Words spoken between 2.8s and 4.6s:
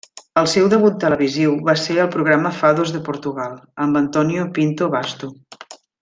de Portugal, amb Antonio